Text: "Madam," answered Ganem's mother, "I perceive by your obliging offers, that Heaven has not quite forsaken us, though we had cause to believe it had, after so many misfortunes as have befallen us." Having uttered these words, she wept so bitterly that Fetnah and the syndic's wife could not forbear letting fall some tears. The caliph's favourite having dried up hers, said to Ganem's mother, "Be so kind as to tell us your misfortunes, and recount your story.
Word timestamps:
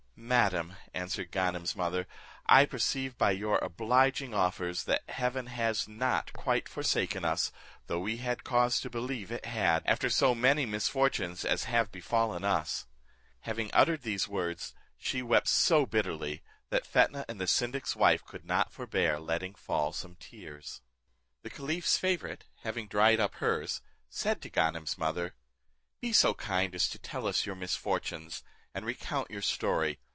"Madam," 0.23 0.75
answered 0.93 1.31
Ganem's 1.31 1.75
mother, 1.75 2.05
"I 2.45 2.65
perceive 2.65 3.17
by 3.17 3.31
your 3.31 3.57
obliging 3.57 4.33
offers, 4.35 4.83
that 4.83 5.01
Heaven 5.09 5.47
has 5.47 5.87
not 5.89 6.31
quite 6.31 6.69
forsaken 6.69 7.25
us, 7.25 7.51
though 7.87 7.99
we 8.01 8.17
had 8.17 8.43
cause 8.45 8.79
to 8.81 8.89
believe 8.89 9.31
it 9.31 9.45
had, 9.45 9.81
after 9.87 10.09
so 10.11 10.35
many 10.35 10.65
misfortunes 10.67 11.43
as 11.43 11.63
have 11.65 11.91
befallen 11.91 12.43
us." 12.45 12.85
Having 13.41 13.71
uttered 13.73 14.03
these 14.03 14.27
words, 14.29 14.73
she 14.95 15.21
wept 15.23 15.47
so 15.49 15.85
bitterly 15.87 16.43
that 16.69 16.85
Fetnah 16.85 17.25
and 17.27 17.41
the 17.41 17.47
syndic's 17.47 17.95
wife 17.95 18.23
could 18.23 18.45
not 18.45 18.71
forbear 18.71 19.19
letting 19.19 19.55
fall 19.55 19.91
some 19.91 20.15
tears. 20.15 20.81
The 21.41 21.49
caliph's 21.49 21.97
favourite 21.97 22.45
having 22.61 22.87
dried 22.87 23.19
up 23.19 23.33
hers, 23.35 23.81
said 24.07 24.39
to 24.43 24.49
Ganem's 24.49 24.97
mother, 24.99 25.33
"Be 25.99 26.13
so 26.13 26.35
kind 26.35 26.73
as 26.75 26.87
to 26.89 26.99
tell 26.99 27.25
us 27.27 27.45
your 27.47 27.55
misfortunes, 27.55 28.43
and 28.73 28.85
recount 28.85 29.29
your 29.31 29.41
story. 29.41 29.99